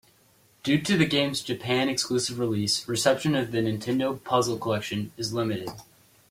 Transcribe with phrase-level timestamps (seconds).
[0.63, 5.69] Due to the game's Japan-exclusive release, reception of "Nintendo Puzzle Collection" is limited.